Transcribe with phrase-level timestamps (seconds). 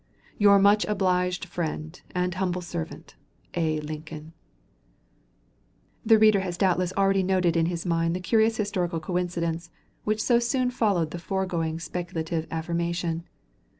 [0.39, 3.13] Your much obliged friend, and humble servant,
[3.53, 3.79] A.
[3.81, 4.33] LINCOLN.
[6.03, 9.69] The reader has doubtless already noted in his mind the curious historical coincidence
[10.03, 13.27] which so soon followed the foregoing speculative affirmation.